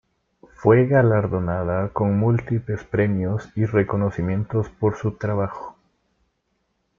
[0.55, 5.77] Fue galardonada con múltiples premios y reconocimientos por su trabajo.